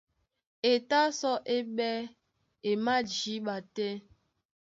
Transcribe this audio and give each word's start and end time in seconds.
E 0.69 0.71
tá 0.89 1.01
sɔ́ 1.19 1.35
é 1.55 1.57
ɓɛ́ 1.75 1.95
e 2.69 2.71
májǐɓa 2.85 3.55
tɛ́. 3.75 3.91